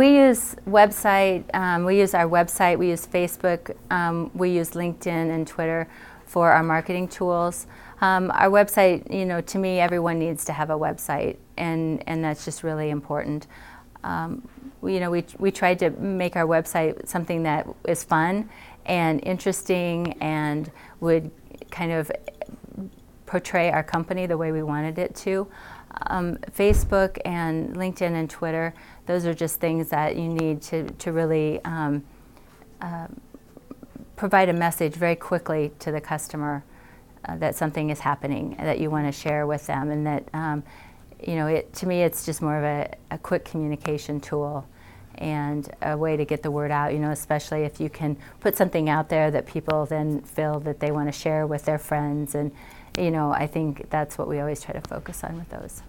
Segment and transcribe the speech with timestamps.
[0.00, 1.44] we use website.
[1.52, 2.78] Um, we use our website.
[2.78, 3.76] We use Facebook.
[3.90, 5.88] Um, we use LinkedIn and Twitter
[6.24, 7.66] for our marketing tools.
[8.00, 12.24] Um, our website, you know, to me, everyone needs to have a website, and and
[12.24, 13.46] that's just really important.
[14.02, 14.48] Um,
[14.80, 18.48] we, you know, we we tried to make our website something that is fun
[18.86, 20.70] and interesting and
[21.00, 21.30] would
[21.70, 22.10] kind of
[23.30, 25.46] portray our company the way we wanted it to.
[26.08, 28.74] Um, Facebook and LinkedIn and Twitter,
[29.06, 32.02] those are just things that you need to, to really um,
[32.80, 33.06] uh,
[34.16, 36.64] provide a message very quickly to the customer
[37.24, 40.64] uh, that something is happening that you want to share with them and that um,
[41.24, 44.66] you know it, to me it's just more of a, a quick communication tool
[45.18, 48.56] and a way to get the word out, you know, especially if you can put
[48.56, 52.34] something out there that people then feel that they want to share with their friends.
[52.34, 52.50] And,
[53.00, 55.82] you know, I think that's what we always try to focus on with those.